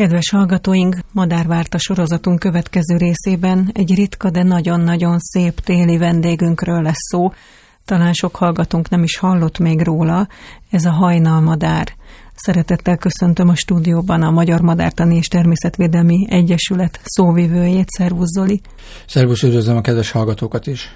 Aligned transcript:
Kedves 0.00 0.30
hallgatóink, 0.30 0.96
Madárvárta 1.12 1.78
sorozatunk 1.78 2.38
következő 2.38 2.96
részében 2.96 3.70
egy 3.72 3.94
ritka, 3.94 4.30
de 4.30 4.42
nagyon-nagyon 4.42 5.18
szép 5.18 5.60
téli 5.60 5.96
vendégünkről 5.98 6.82
lesz 6.82 7.08
szó. 7.10 7.32
Talán 7.84 8.12
sok 8.12 8.36
hallgatónk 8.36 8.88
nem 8.88 9.02
is 9.02 9.16
hallott 9.16 9.58
még 9.58 9.82
róla, 9.82 10.28
ez 10.70 10.84
a 10.84 10.90
hajnalmadár. 10.90 11.88
Szeretettel 12.34 12.96
köszöntöm 12.96 13.48
a 13.48 13.54
stúdióban 13.54 14.22
a 14.22 14.30
Magyar 14.30 14.60
Madártani 14.60 15.16
és 15.16 15.26
Természetvédelmi 15.26 16.26
Egyesület 16.30 17.00
szóvivőjét, 17.04 17.88
Szervusz 17.88 18.30
Zoli. 18.38 18.60
Szervusz, 19.06 19.42
üdvözlöm 19.42 19.76
a 19.76 19.80
kedves 19.80 20.10
hallgatókat 20.10 20.66
is. 20.66 20.94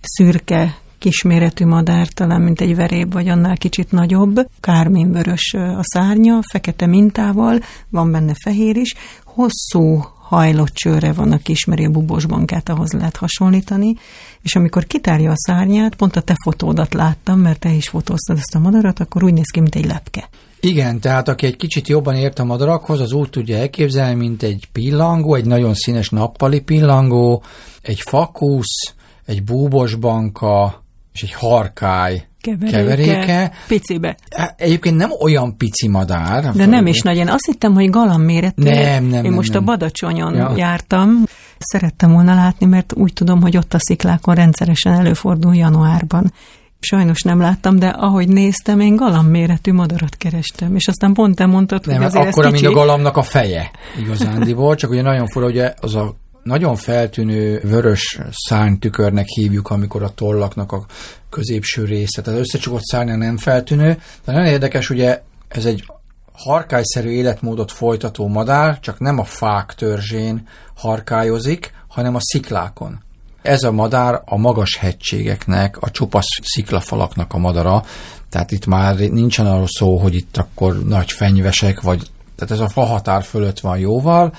Szürke 0.00 0.76
kisméretű 1.06 1.66
madár, 1.66 2.08
talán 2.08 2.40
mint 2.40 2.60
egy 2.60 2.76
veréb, 2.76 3.12
vagy 3.12 3.28
annál 3.28 3.56
kicsit 3.56 3.90
nagyobb. 3.90 4.48
Kárminvörös 4.60 5.54
a 5.54 5.82
szárnya, 5.82 6.38
fekete 6.50 6.86
mintával, 6.86 7.58
van 7.88 8.10
benne 8.10 8.32
fehér 8.42 8.76
is. 8.76 8.94
Hosszú 9.24 10.04
hajlott 10.22 10.74
csőre 10.74 11.12
van, 11.12 11.32
aki 11.32 11.52
ismeri 11.52 11.84
a 11.84 11.90
bubosbankát, 11.90 12.68
ahhoz 12.68 12.92
lehet 12.92 13.16
hasonlítani, 13.16 13.94
és 14.42 14.56
amikor 14.56 14.84
kitárja 14.84 15.30
a 15.30 15.36
szárnyát, 15.36 15.94
pont 15.94 16.16
a 16.16 16.20
te 16.20 16.34
fotódat 16.42 16.94
láttam, 16.94 17.38
mert 17.38 17.60
te 17.60 17.72
is 17.72 17.88
fotóztad 17.88 18.36
ezt 18.36 18.54
a 18.54 18.58
madarat, 18.58 19.00
akkor 19.00 19.24
úgy 19.24 19.34
néz 19.34 19.50
ki, 19.52 19.60
mint 19.60 19.74
egy 19.74 19.86
lepke. 19.86 20.28
Igen, 20.60 21.00
tehát 21.00 21.28
aki 21.28 21.46
egy 21.46 21.56
kicsit 21.56 21.88
jobban 21.88 22.14
ért 22.14 22.38
a 22.38 22.44
madarakhoz, 22.44 23.00
az 23.00 23.12
úgy 23.12 23.30
tudja 23.30 23.56
elképzelni, 23.56 24.14
mint 24.14 24.42
egy 24.42 24.68
pillangó, 24.72 25.34
egy 25.34 25.46
nagyon 25.46 25.74
színes 25.74 26.08
nappali 26.08 26.60
pillangó, 26.60 27.42
egy 27.82 28.00
fakusz, 28.00 28.94
egy 29.24 29.44
búbosbanka, 29.44 30.84
és 31.16 31.22
egy 31.22 31.32
harkály 31.32 32.26
keveréke. 32.40 32.76
keveréke. 32.76 33.52
Picibe. 33.66 34.16
Egyébként 34.56 34.96
nem 34.96 35.10
olyan 35.20 35.56
pici 35.56 35.88
madár. 35.88 36.52
De 36.52 36.66
nem 36.66 36.86
is 36.86 37.00
nagy. 37.00 37.16
Én 37.16 37.28
azt 37.28 37.46
hittem, 37.46 37.74
hogy 37.74 37.90
galam 37.90 38.22
méretű. 38.22 38.62
Nem, 38.62 39.04
nem, 39.04 39.04
Én 39.04 39.22
nem, 39.22 39.32
most 39.32 39.52
nem. 39.52 39.62
a 39.62 39.64
Badacsonyon 39.64 40.34
ja. 40.34 40.52
jártam. 40.56 41.24
Szerettem 41.58 42.12
volna 42.12 42.34
látni, 42.34 42.66
mert 42.66 42.92
úgy 42.96 43.12
tudom, 43.12 43.40
hogy 43.42 43.56
ott 43.56 43.74
a 43.74 43.78
sziklákon 43.78 44.34
rendszeresen 44.34 44.92
előfordul 44.92 45.54
januárban. 45.54 46.32
Sajnos 46.78 47.22
nem 47.22 47.40
láttam, 47.40 47.78
de 47.78 47.88
ahogy 47.88 48.28
néztem, 48.28 48.80
én 48.80 48.96
galam 48.96 49.26
méretű 49.26 49.72
madarat 49.72 50.16
kerestem, 50.16 50.74
és 50.74 50.88
aztán 50.88 51.12
pont 51.12 51.36
te 51.36 51.46
mondtad, 51.46 51.86
nem, 51.86 51.96
hogy 51.96 52.04
azért 52.04 52.26
akkora, 52.26 52.50
mint 52.50 52.66
a 52.66 52.70
galamnak 52.70 53.16
a 53.16 53.22
feje, 53.22 53.70
igazándiból, 54.00 54.74
csak 54.74 54.90
ugye 54.90 55.02
nagyon 55.02 55.26
fura, 55.26 55.44
hogy 55.44 55.62
az 55.80 55.94
a 55.94 56.16
nagyon 56.46 56.76
feltűnő 56.76 57.60
vörös 57.62 58.20
szárnytükörnek 58.30 59.26
hívjuk, 59.26 59.70
amikor 59.70 60.02
a 60.02 60.14
tollaknak 60.14 60.72
a 60.72 60.84
középső 61.30 61.84
része, 61.84 62.22
tehát 62.22 62.40
összecsukott 62.40 62.84
szárnya 62.84 63.16
nem 63.16 63.36
feltűnő, 63.36 63.98
de 64.24 64.32
nagyon 64.32 64.46
érdekes, 64.46 64.90
ugye 64.90 65.22
ez 65.48 65.64
egy 65.64 65.84
harkályszerű 66.32 67.08
életmódot 67.08 67.72
folytató 67.72 68.26
madár, 68.26 68.80
csak 68.80 68.98
nem 68.98 69.18
a 69.18 69.24
fák 69.24 69.74
törzsén 69.74 70.48
harkályozik, 70.74 71.72
hanem 71.88 72.14
a 72.14 72.20
sziklákon. 72.20 73.04
Ez 73.42 73.62
a 73.62 73.72
madár 73.72 74.22
a 74.24 74.36
magas 74.36 74.76
hegységeknek, 74.76 75.76
a 75.80 75.90
csupasz 75.90 76.38
sziklafalaknak 76.42 77.32
a 77.32 77.38
madara, 77.38 77.84
tehát 78.30 78.52
itt 78.52 78.66
már 78.66 78.96
nincsen 78.96 79.46
arról 79.46 79.68
szó, 79.68 79.96
hogy 79.96 80.14
itt 80.14 80.36
akkor 80.36 80.84
nagy 80.84 81.12
fenyvesek, 81.12 81.80
vagy 81.80 82.10
tehát 82.36 82.52
ez 82.52 82.60
a 82.60 82.68
fahatár 82.68 83.22
fölött 83.22 83.60
van 83.60 83.78
jóval, 83.78 84.32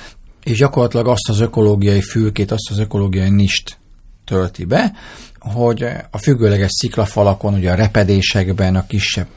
és 0.47 0.57
gyakorlatilag 0.57 1.07
azt 1.07 1.29
az 1.29 1.39
ökológiai 1.39 2.01
fülkét, 2.01 2.51
azt 2.51 2.69
az 2.69 2.79
ökológiai 2.79 3.29
nist 3.29 3.77
tölti 4.25 4.65
be, 4.65 4.91
hogy 5.39 5.85
a 6.11 6.17
függőleges 6.17 6.71
sziklafalakon, 6.71 7.53
ugye 7.53 7.71
a 7.71 7.75
repedésekben, 7.75 8.75
a 8.75 8.85
kisebb 8.85 9.27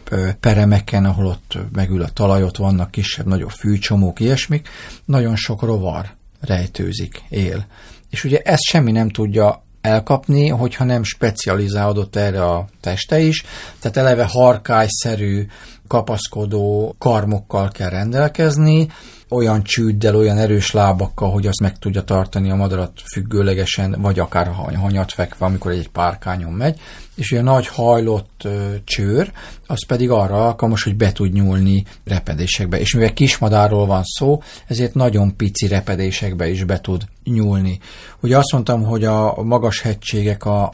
peremeken, 0.41 1.05
ahol 1.05 1.27
ott 1.27 1.58
megül 1.72 2.02
a 2.02 2.08
talaj, 2.08 2.42
ott 2.42 2.56
vannak 2.56 2.91
kisebb, 2.91 3.27
nagyobb 3.27 3.50
fűcsomók, 3.50 4.20
ilyesmik, 4.20 4.69
nagyon 5.05 5.36
sok 5.36 5.62
rovar 5.62 6.11
rejtőzik, 6.41 7.22
él. 7.28 7.67
És 8.11 8.24
ugye 8.24 8.39
ezt 8.39 8.62
semmi 8.62 8.92
nem 8.92 9.08
tudja 9.08 9.62
elkapni, 9.80 10.48
hogyha 10.48 10.84
nem 10.84 11.02
specializálódott 11.02 12.17
erre 12.17 12.45
a 12.45 12.68
teste 12.80 13.20
is, 13.20 13.45
tehát 13.79 13.96
eleve 13.96 14.24
harkályszerű, 14.24 15.46
kapaszkodó 15.90 16.95
karmokkal 16.98 17.68
kell 17.68 17.89
rendelkezni, 17.89 18.89
olyan 19.28 19.62
csűddel, 19.62 20.17
olyan 20.17 20.39
erős 20.39 20.73
lábakkal, 20.73 21.30
hogy 21.30 21.46
azt 21.46 21.61
meg 21.61 21.78
tudja 21.78 22.02
tartani 22.02 22.51
a 22.51 22.55
madarat 22.55 22.92
függőlegesen, 23.12 23.96
vagy 24.01 24.18
akár 24.18 24.46
hanyat 24.55 25.12
fekve, 25.12 25.46
amikor 25.46 25.70
egy 25.70 25.89
párkányon 25.89 26.52
megy, 26.52 26.80
és 27.14 27.30
ugye 27.30 27.40
a 27.40 27.45
nagy 27.45 27.67
hajlott 27.67 28.40
ö, 28.45 28.74
csőr, 28.84 29.33
az 29.67 29.86
pedig 29.86 30.11
arra 30.11 30.46
alkalmas, 30.46 30.83
hogy 30.83 30.96
be 30.96 31.12
tud 31.12 31.33
nyúlni 31.33 31.84
repedésekbe. 32.05 32.80
És 32.80 32.95
mivel 32.95 33.12
kismadárról 33.12 33.86
van 33.86 34.02
szó, 34.05 34.42
ezért 34.67 34.95
nagyon 34.95 35.36
pici 35.36 35.67
repedésekbe 35.67 36.48
is 36.48 36.64
be 36.64 36.80
tud 36.80 37.02
nyúlni. 37.24 37.78
Ugye 38.20 38.36
azt 38.36 38.52
mondtam, 38.52 38.83
hogy 38.83 39.05
a 39.05 39.42
magas 39.42 39.80
hegységek 39.80 40.45
a 40.45 40.72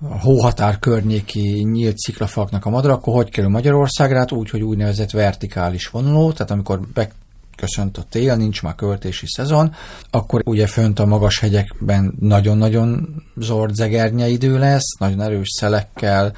a 0.00 0.18
hóhatár 0.20 0.78
környéki 0.78 1.62
nyílt 1.72 1.98
sziklafalaknak 1.98 2.64
a 2.64 2.70
madara, 2.70 2.94
akkor 2.94 3.14
hogy 3.14 3.30
kerül 3.30 3.50
Magyarországra? 3.50 4.18
Hát 4.18 4.32
úgy, 4.32 4.50
hogy 4.50 4.62
úgynevezett 4.62 5.10
vertikális 5.10 5.86
vonuló, 5.86 6.32
tehát 6.32 6.50
amikor 6.50 6.80
be 6.94 7.10
köszönt 7.58 7.96
a 7.96 8.02
tél, 8.10 8.36
nincs 8.36 8.62
már 8.62 8.74
költési 8.74 9.26
szezon, 9.26 9.74
akkor 10.10 10.42
ugye 10.44 10.66
fönt 10.66 10.98
a 10.98 11.06
magas 11.06 11.38
hegyekben 11.40 12.14
nagyon-nagyon 12.20 13.08
zord 13.36 13.74
zegernye 13.74 14.28
idő 14.28 14.58
lesz, 14.58 14.98
nagyon 14.98 15.20
erős 15.20 15.48
szelekkel, 15.60 16.32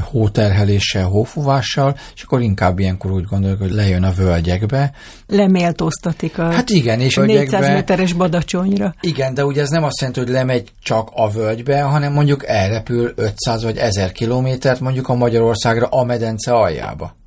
hóterheléssel, 0.00 1.04
hófúvással, 1.04 1.96
és 2.14 2.22
akkor 2.22 2.40
inkább 2.40 2.78
ilyenkor 2.78 3.10
úgy 3.10 3.24
gondoljuk, 3.24 3.58
hogy 3.58 3.72
lejön 3.72 4.02
a 4.02 4.12
völgyekbe. 4.12 4.92
Leméltóztatik 5.26 6.38
a 6.38 6.52
hát 6.52 6.70
igen, 6.70 7.00
és 7.00 7.14
400 7.14 7.68
méteres 7.68 8.12
badacsonyra. 8.12 8.94
Igen, 9.00 9.34
de 9.34 9.44
ugye 9.44 9.60
ez 9.60 9.68
nem 9.68 9.84
azt 9.84 10.00
jelenti, 10.00 10.20
hogy 10.20 10.28
lemegy 10.28 10.72
csak 10.82 11.10
a 11.12 11.30
völgybe, 11.30 11.82
hanem 11.82 12.12
mondjuk 12.12 12.46
elrepül 12.46 13.12
500 13.16 13.62
vagy 13.62 13.76
1000 13.76 14.12
kilométert 14.12 14.80
mondjuk 14.80 15.08
a 15.08 15.14
Magyarországra 15.14 15.86
a 15.86 16.04
medence 16.04 16.52
aljába 16.52 17.17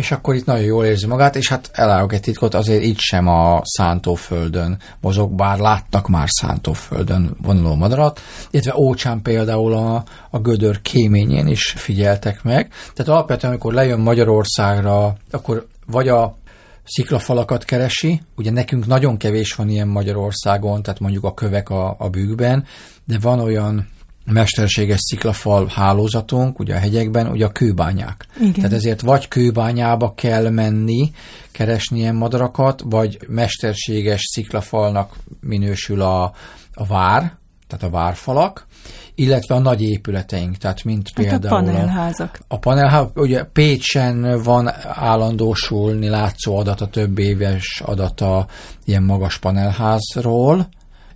és 0.00 0.10
akkor 0.10 0.34
itt 0.34 0.44
nagyon 0.44 0.64
jól 0.64 0.84
érzi 0.84 1.06
magát, 1.06 1.36
és 1.36 1.48
hát 1.48 1.70
elárok 1.72 2.12
egy 2.12 2.20
titkot, 2.20 2.54
azért 2.54 2.82
itt 2.82 2.98
sem 2.98 3.26
a 3.26 3.60
szántóföldön 3.64 4.78
mozog, 5.00 5.32
bár 5.32 5.58
láttak 5.58 6.08
már 6.08 6.28
szántóföldön 6.28 7.36
vonuló 7.42 7.74
madarat, 7.74 8.20
illetve 8.50 8.74
Ócsán 8.76 9.22
például 9.22 9.72
a, 9.72 10.04
a 10.30 10.38
gödör 10.38 10.82
kéményén 10.82 11.46
is 11.46 11.74
figyeltek 11.76 12.42
meg. 12.42 12.68
Tehát 12.94 13.12
alapvetően, 13.12 13.52
amikor 13.52 13.72
lejön 13.72 14.00
Magyarországra, 14.00 15.16
akkor 15.30 15.66
vagy 15.86 16.08
a 16.08 16.36
sziklafalakat 16.84 17.64
keresi, 17.64 18.20
ugye 18.36 18.50
nekünk 18.50 18.86
nagyon 18.86 19.16
kevés 19.16 19.52
van 19.52 19.68
ilyen 19.68 19.88
Magyarországon, 19.88 20.82
tehát 20.82 21.00
mondjuk 21.00 21.24
a 21.24 21.34
kövek 21.34 21.70
a, 21.70 21.94
a 21.98 22.08
bűkben, 22.08 22.64
de 23.04 23.18
van 23.20 23.40
olyan 23.40 23.88
mesterséges 24.24 25.00
sziklafal 25.00 25.66
hálózatunk, 25.66 26.58
ugye 26.58 26.74
a 26.74 26.78
hegyekben, 26.78 27.26
ugye 27.26 27.44
a 27.44 27.52
kőbányák. 27.52 28.26
Igen. 28.40 28.52
Tehát 28.52 28.72
ezért 28.72 29.00
vagy 29.00 29.28
kőbányába 29.28 30.14
kell 30.14 30.50
menni, 30.50 31.10
keresni 31.52 31.98
ilyen 31.98 32.14
madarakat, 32.14 32.82
vagy 32.84 33.18
mesterséges 33.28 34.20
sziklafalnak 34.32 35.16
minősül 35.40 36.02
a, 36.02 36.32
a 36.74 36.86
vár, 36.86 37.38
tehát 37.66 37.84
a 37.84 37.90
várfalak, 37.90 38.66
illetve 39.14 39.54
a 39.54 39.58
nagy 39.58 39.82
épületeink, 39.82 40.56
tehát 40.56 40.84
mint 40.84 41.10
hát 41.14 41.26
például 41.26 41.54
a 41.54 41.62
panelházak. 41.62 42.38
A, 42.48 42.54
a 42.54 42.58
panelházak, 42.58 43.18
ugye 43.18 43.44
Pécsen 43.44 44.42
van 44.42 44.70
állandósulni 44.84 46.08
látszó 46.08 46.56
adat, 46.56 46.80
a 46.80 46.86
több 46.86 47.18
éves 47.18 47.82
adata 47.84 48.46
ilyen 48.84 49.02
magas 49.02 49.38
panelházról, 49.38 50.68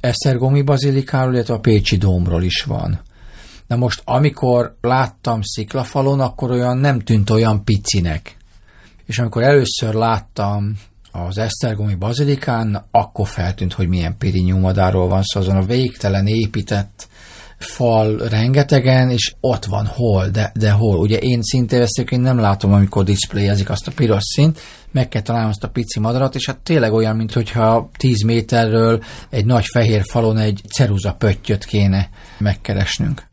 Esztergomi 0.04 0.62
bazilikáról, 0.62 1.34
illetve 1.34 1.54
a 1.54 1.58
Pécsi 1.58 1.96
dómról 1.96 2.42
is 2.42 2.62
van. 2.62 3.00
Na 3.66 3.76
most, 3.76 4.02
amikor 4.04 4.76
láttam 4.80 5.40
sziklafalon, 5.42 6.20
akkor 6.20 6.50
olyan 6.50 6.78
nem 6.78 7.00
tűnt 7.00 7.30
olyan 7.30 7.64
picinek. 7.64 8.36
És 9.06 9.18
amikor 9.18 9.42
először 9.42 9.94
láttam 9.94 10.78
az 11.12 11.38
Esztergomi 11.38 11.94
bazilikán, 11.94 12.86
akkor 12.90 13.28
feltűnt, 13.28 13.72
hogy 13.72 13.88
milyen 13.88 14.16
pirinyú 14.18 14.58
madáról 14.58 15.08
van 15.08 15.22
szó, 15.22 15.40
azon 15.40 15.56
a 15.56 15.64
végtelen 15.64 16.26
épített 16.26 17.08
fal 17.58 18.16
rengetegen, 18.16 19.10
és 19.10 19.34
ott 19.40 19.64
van 19.64 19.86
hol, 19.86 20.28
de, 20.28 20.52
de 20.54 20.70
hol. 20.70 20.98
Ugye 20.98 21.18
én 21.18 21.42
szintén 21.42 21.86
én 22.10 22.20
nem 22.20 22.38
látom, 22.38 22.72
amikor 22.72 23.04
diszpléjezik 23.04 23.70
azt 23.70 23.86
a 23.86 23.92
piros 23.94 24.22
szint, 24.22 24.60
meg 24.92 25.08
kell 25.08 25.22
találnom 25.22 25.50
azt 25.50 25.64
a 25.64 25.68
pici 25.68 26.00
madarat, 26.00 26.34
és 26.34 26.46
hát 26.46 26.58
tényleg 26.58 26.92
olyan, 26.92 27.16
mint 27.16 27.32
hogyha 27.32 27.90
10 27.96 28.22
méterről 28.22 29.02
egy 29.30 29.44
nagy 29.44 29.64
fehér 29.72 30.02
falon 30.04 30.38
egy 30.38 30.60
ceruza 30.68 31.12
pöttyöt 31.12 31.64
kéne 31.64 32.08
megkeresnünk. 32.38 33.32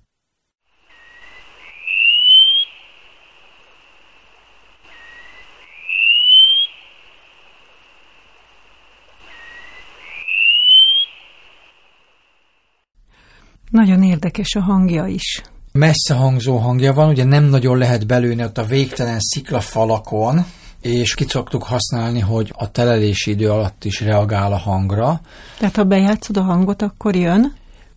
Nagyon 13.71 14.03
érdekes 14.03 14.55
a 14.55 14.61
hangja 14.61 15.05
is. 15.05 15.41
Messze 15.71 16.13
hangzó 16.13 16.57
hangja 16.57 16.93
van, 16.93 17.09
ugye 17.09 17.23
nem 17.23 17.43
nagyon 17.43 17.77
lehet 17.77 18.07
belőni 18.07 18.43
ott 18.43 18.57
a 18.57 18.63
végtelen 18.63 19.19
sziklafalakon, 19.19 20.45
és 20.81 21.13
ki 21.15 21.25
szoktuk 21.27 21.63
használni, 21.63 22.19
hogy 22.19 22.53
a 22.55 22.71
telelési 22.71 23.31
idő 23.31 23.49
alatt 23.49 23.83
is 23.85 24.01
reagál 24.01 24.51
a 24.53 24.57
hangra. 24.57 25.21
Tehát 25.57 25.75
ha 25.75 25.83
bejátszod 25.83 26.37
a 26.37 26.41
hangot, 26.41 26.81
akkor 26.81 27.15
jön? 27.15 27.53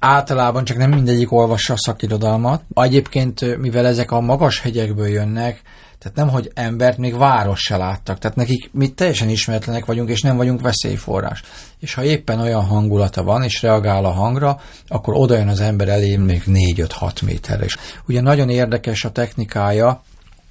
Általában 0.07 0.65
csak 0.65 0.77
nem 0.77 0.91
mindegyik 0.91 1.33
olvassa 1.33 1.73
a 1.73 1.77
szakirodalmat. 1.77 2.63
Egyébként, 2.75 3.57
mivel 3.59 3.87
ezek 3.87 4.11
a 4.11 4.21
magas 4.21 4.61
hegyekből 4.61 5.09
jönnek, 5.09 5.63
tehát 5.99 6.17
nem, 6.17 6.29
hogy 6.29 6.51
embert, 6.55 6.99
még 6.99 7.17
város 7.17 7.61
se 7.61 7.77
láttak. 7.77 8.19
Tehát 8.19 8.37
nekik 8.37 8.71
mi 8.73 8.89
teljesen 8.89 9.29
ismeretlenek 9.29 9.85
vagyunk, 9.85 10.09
és 10.09 10.21
nem 10.21 10.37
vagyunk 10.37 10.61
veszélyforrás. 10.61 11.43
És 11.81 11.95
ha 11.95 12.05
éppen 12.05 12.41
olyan 12.41 12.65
hangulata 12.65 13.23
van, 13.23 13.43
és 13.43 13.63
reagál 13.63 14.05
a 14.05 14.11
hangra, 14.11 14.61
akkor 14.87 15.15
oda 15.15 15.37
jön 15.37 15.49
az 15.49 15.61
ember 15.61 15.89
elé 15.89 16.17
még 16.17 16.43
4-5-6 16.47 17.25
méterre 17.25 17.65
is. 17.65 17.77
Ugye 18.09 18.21
nagyon 18.21 18.49
érdekes 18.49 19.05
a 19.05 19.11
technikája, 19.11 20.03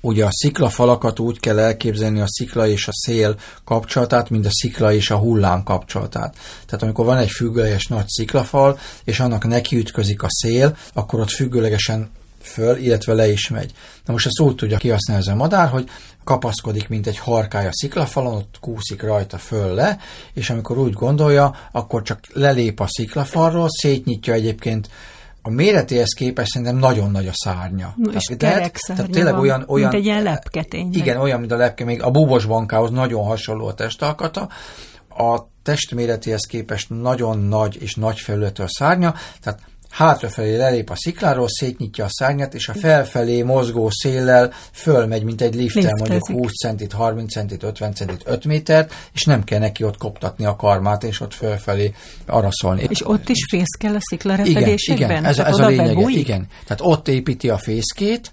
Ugye 0.06 0.26
a 0.26 0.32
sziklafalakat 0.32 1.20
úgy 1.20 1.40
kell 1.40 1.60
elképzelni 1.60 2.20
a 2.20 2.28
szikla 2.28 2.68
és 2.68 2.88
a 2.88 2.92
szél 2.94 3.36
kapcsolatát, 3.64 4.30
mint 4.30 4.46
a 4.46 4.52
szikla 4.52 4.94
és 4.94 5.10
a 5.10 5.18
hullám 5.18 5.64
kapcsolatát. 5.64 6.36
Tehát 6.66 6.84
amikor 6.84 7.06
van 7.06 7.18
egy 7.18 7.30
függőleges 7.30 7.88
nagy 7.88 8.08
sziklafal, 8.08 8.80
és 9.04 9.20
annak 9.20 9.48
nekiütközik 9.48 10.24
a 10.24 10.28
szél, 10.30 10.78
akkor 10.94 11.20
ott 11.20 11.30
függőlegesen 11.30 12.10
föl, 12.42 12.78
illetve 12.78 13.14
le 13.14 13.32
is 13.32 13.50
megy. 13.50 13.72
Na 14.06 14.14
most 14.14 14.26
ezt 14.26 14.40
úgy 14.40 14.56
tudja 14.56 14.78
kihasználni 14.78 15.24
ez 15.24 15.34
a 15.34 15.36
madár, 15.36 15.70
hogy 15.70 15.90
kapaszkodik, 16.24 16.90
mint 16.90 17.08
egy 17.08 17.18
harkája 17.18 17.68
a 17.68 17.74
sziklafalon, 17.74 18.36
ott 18.36 18.58
kúszik 18.60 19.02
rajta 19.02 19.38
föl 19.38 19.74
le, 19.74 19.98
és 20.34 20.50
amikor 20.50 20.78
úgy 20.78 20.94
gondolja, 20.94 21.56
akkor 21.72 22.02
csak 22.02 22.20
lelép 22.34 22.80
a 22.80 22.88
sziklafalról, 22.88 23.68
szétnyitja 23.70 24.34
egyébként 24.34 24.90
a 25.46 25.50
méretéhez 25.50 26.14
képest 26.14 26.52
szerintem 26.52 26.78
nagyon 26.78 27.12
nagy 27.12 27.28
a 27.28 27.32
szárnya. 27.34 27.94
No, 27.98 28.12
és 28.12 28.24
tehát, 28.38 28.80
tehát 28.88 29.10
tényleg 29.10 29.38
olyan, 29.38 29.64
olyan... 29.68 29.90
Mint 29.90 30.02
egy 30.02 30.06
ilyen 30.06 30.24
lepke 30.24 30.64
tényleg. 30.64 30.96
Igen, 30.96 31.18
olyan, 31.18 31.40
mint 31.40 31.52
a 31.52 31.56
lepke, 31.56 31.86
még 31.86 32.04
a 32.04 32.12
búbos 32.12 32.46
bankához 32.46 32.92
nagyon 32.92 33.24
hasonló 33.24 33.68
a 33.68 33.74
testalkata. 33.74 34.50
A 35.10 35.40
testméretéhez 35.64 36.46
képest 36.46 36.90
nagyon 36.90 37.40
nagy 37.40 37.82
és 37.82 37.96
nagy 37.96 38.20
felületű 38.20 38.64
a 38.64 38.68
szárnya, 38.68 39.14
tehát 39.42 39.60
hátrafelé 39.94 40.58
lelép 40.58 40.90
a 40.90 40.96
szikláról, 40.96 41.48
szétnyitja 41.50 42.06
a 42.06 42.10
szárnyat, 42.10 42.54
és 42.54 42.68
a 42.68 42.74
felfelé 42.74 43.42
mozgó 43.42 43.90
széllel 43.92 44.54
fölmegy, 44.72 45.24
mint 45.24 45.42
egy 45.42 45.56
liftel, 45.56 45.94
mondjuk 46.00 46.28
20 46.28 46.52
centit, 46.64 46.92
30 46.92 47.32
centit, 47.32 47.64
50 47.64 47.94
centit, 47.94 48.22
5 48.26 48.46
métert, 48.46 48.94
és 49.14 49.24
nem 49.24 49.44
kell 49.44 49.60
neki 49.60 49.84
ott 49.84 49.98
koptatni 49.98 50.46
a 50.46 50.56
karmát, 50.56 51.04
és 51.04 51.22
ott 51.22 51.34
fölfelé 51.34 51.94
araszolni. 52.26 52.86
És 52.90 53.08
ott 53.08 53.30
is 53.30 53.46
fészkel 53.50 53.96
a 53.96 54.00
sziklarepedésekben? 54.00 55.08
Igen, 55.08 55.10
igen, 55.10 55.26
ez, 55.26 55.40
ez 55.40 55.58
a 55.58 55.68
lényege. 55.68 56.10
Igen, 56.10 56.48
tehát 56.66 56.82
ott 56.82 57.08
építi 57.08 57.50
a 57.50 57.58
fészkét, 57.58 58.32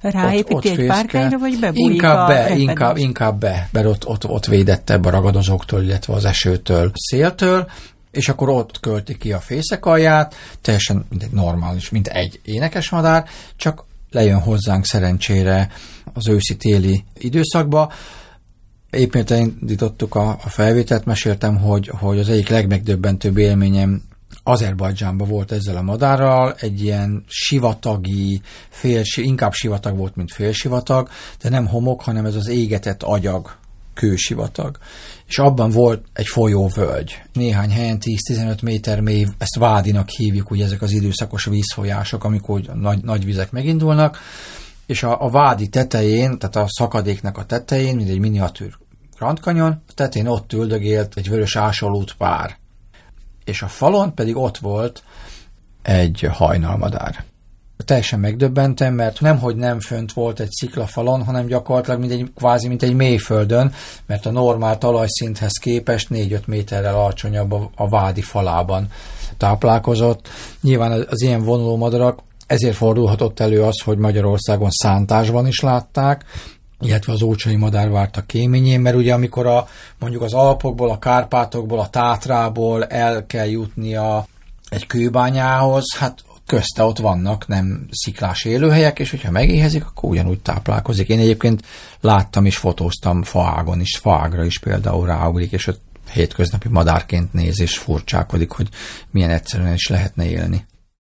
Ráépíti 0.00 0.54
ott, 0.54 0.64
ott 0.64 0.78
egy 0.78 0.86
párkányra, 0.86 1.38
vagy 1.38 1.58
bebújik 1.60 1.92
inkább 1.92 2.28
be, 2.28 2.56
inkább, 2.56 2.96
inkább 2.96 3.40
be, 3.40 3.68
mert 3.72 3.86
ott, 3.86 4.06
ott, 4.06 4.26
ott 4.26 4.46
védettebb 4.46 5.04
a 5.04 5.10
ragadozóktól, 5.10 5.82
illetve 5.82 6.14
az 6.14 6.24
esőtől, 6.24 6.90
széltől, 6.94 7.66
és 8.16 8.28
akkor 8.28 8.48
ott 8.48 8.80
költi 8.80 9.16
ki 9.16 9.32
a 9.32 9.40
fészek 9.40 9.86
alját, 9.86 10.34
teljesen 10.60 11.04
mint 11.08 11.22
egy 11.22 11.30
normális, 11.30 11.90
mint 11.90 12.06
egy 12.06 12.40
énekes 12.44 12.90
madár, 12.90 13.24
csak 13.56 13.84
lejön 14.10 14.40
hozzánk 14.40 14.84
szerencsére 14.84 15.70
az 16.12 16.28
őszi-téli 16.28 17.04
időszakba. 17.18 17.92
Éppen 18.90 19.24
elindítottuk 19.28 20.14
a, 20.14 20.28
a 20.28 20.48
felvételt, 20.48 21.04
meséltem, 21.04 21.56
hogy, 21.56 21.88
hogy 21.88 22.18
az 22.18 22.28
egyik 22.28 22.48
legmegdöbbentőbb 22.48 23.36
élményem 23.36 24.02
Azerbajdzsánban 24.42 25.28
volt 25.28 25.52
ezzel 25.52 25.76
a 25.76 25.82
madárral, 25.82 26.54
egy 26.58 26.82
ilyen 26.82 27.24
sivatagi, 27.26 28.40
fél, 28.68 29.02
inkább 29.14 29.52
sivatag 29.52 29.96
volt, 29.96 30.16
mint 30.16 30.32
félsivatag, 30.32 31.08
de 31.42 31.48
nem 31.48 31.66
homok, 31.66 32.02
hanem 32.02 32.24
ez 32.24 32.34
az 32.34 32.48
égetett 32.48 33.02
agyag 33.02 33.56
kősivatag. 33.94 34.78
És 35.26 35.38
abban 35.38 35.70
volt 35.70 36.04
egy 36.12 36.26
folyóvölgy. 36.26 37.22
Néhány 37.32 37.70
helyen 37.70 37.98
10-15 38.30 38.62
méter 38.62 39.00
mély, 39.00 39.26
ezt 39.38 39.56
vádinak 39.58 40.08
hívjuk, 40.08 40.50
ugye 40.50 40.64
ezek 40.64 40.82
az 40.82 40.92
időszakos 40.92 41.44
vízfolyások, 41.44 42.24
amikor 42.24 42.60
nagy, 42.60 43.04
nagy 43.04 43.24
vizek 43.24 43.50
megindulnak, 43.50 44.18
és 44.86 45.02
a, 45.02 45.22
a 45.22 45.30
vádi 45.30 45.68
tetején, 45.68 46.38
tehát 46.38 46.56
a 46.56 46.66
szakadéknak 46.68 47.38
a 47.38 47.44
tetején, 47.44 47.96
mint 47.96 48.08
egy 48.08 48.18
miniatűr 48.18 48.76
Grand 49.18 49.38
Canyon, 49.38 49.82
a 49.88 49.92
tetején 49.94 50.28
ott 50.28 50.52
üldögélt 50.52 51.16
egy 51.16 51.28
vörös 51.28 51.56
ásolút 51.56 52.14
pár. 52.18 52.56
És 53.44 53.62
a 53.62 53.68
falon 53.68 54.14
pedig 54.14 54.36
ott 54.36 54.58
volt 54.58 55.02
egy 55.82 56.28
hajnalmadár 56.32 57.24
teljesen 57.84 58.20
megdöbbentem, 58.20 58.94
mert 58.94 59.20
nemhogy 59.20 59.56
nem 59.56 59.80
fönt 59.80 60.12
volt 60.12 60.40
egy 60.40 60.50
sziklafalon, 60.50 61.24
hanem 61.24 61.46
gyakorlatilag 61.46 62.00
mint 62.00 62.12
egy, 62.12 62.30
kvázi 62.34 62.68
mint 62.68 62.82
egy 62.82 62.94
mélyföldön, 62.94 63.72
mert 64.06 64.26
a 64.26 64.30
normál 64.30 64.78
talajszinthez 64.78 65.52
képest 65.52 66.08
4-5 66.10 66.46
méterrel 66.46 66.94
alacsonyabb 66.94 67.52
a, 67.52 67.70
a 67.76 67.88
vádi 67.88 68.22
falában 68.22 68.88
táplálkozott. 69.36 70.28
Nyilván 70.60 71.06
az 71.10 71.22
ilyen 71.22 71.42
vonuló 71.42 71.76
madarak 71.76 72.18
ezért 72.46 72.76
fordulhatott 72.76 73.40
elő 73.40 73.62
az, 73.62 73.80
hogy 73.80 73.98
Magyarországon 73.98 74.70
szántásban 74.70 75.46
is 75.46 75.60
látták, 75.60 76.24
illetve 76.80 77.12
az 77.12 77.22
ócsai 77.22 77.56
madár 77.56 77.90
várt 77.90 78.16
a 78.16 78.22
kéményén, 78.22 78.80
mert 78.80 78.96
ugye 78.96 79.14
amikor 79.14 79.46
a, 79.46 79.66
mondjuk 79.98 80.22
az 80.22 80.34
Alpokból, 80.34 80.90
a 80.90 80.98
Kárpátokból, 80.98 81.80
a 81.80 81.88
Tátrából 81.88 82.84
el 82.84 83.26
kell 83.26 83.46
jutnia 83.46 84.26
egy 84.68 84.86
kőbányához, 84.86 85.94
hát 85.98 86.23
közte 86.46 86.82
ott 86.82 86.98
vannak 86.98 87.46
nem 87.46 87.86
sziklás 87.90 88.44
élőhelyek, 88.44 88.98
és 88.98 89.10
hogyha 89.10 89.30
megéhezik, 89.30 89.84
akkor 89.84 90.10
ugyanúgy 90.10 90.40
táplálkozik. 90.40 91.08
Én 91.08 91.18
egyébként 91.18 91.62
láttam 92.00 92.44
és 92.44 92.56
fotóztam 92.56 93.22
faágon 93.22 93.80
is, 93.80 93.96
faágra 93.96 94.44
is 94.44 94.58
például 94.58 95.06
ráugrik, 95.06 95.52
és 95.52 95.66
ott 95.66 95.80
hétköznapi 96.12 96.68
madárként 96.68 97.32
néz 97.32 97.60
és 97.60 97.78
furcsákodik, 97.78 98.50
hogy 98.50 98.68
milyen 99.10 99.30
egyszerűen 99.30 99.74
is 99.74 99.88
lehetne 99.88 100.28
élni. 100.28 100.66